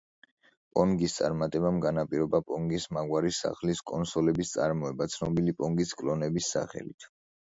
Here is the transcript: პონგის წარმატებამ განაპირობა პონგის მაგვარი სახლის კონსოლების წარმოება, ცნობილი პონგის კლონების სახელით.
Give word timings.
პონგის 0.77 1.15
წარმატებამ 1.17 1.75
განაპირობა 1.83 2.39
პონგის 2.47 2.87
მაგვარი 2.97 3.31
სახლის 3.39 3.81
კონსოლების 3.91 4.55
წარმოება, 4.55 5.09
ცნობილი 5.17 5.55
პონგის 5.61 5.93
კლონების 6.01 6.49
სახელით. 6.57 7.07